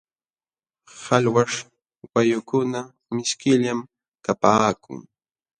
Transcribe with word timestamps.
Qalwaśh 1.03 1.57
wayukuna 2.13 2.79
mishkillam 3.15 3.79
kapaakun. 4.25 4.99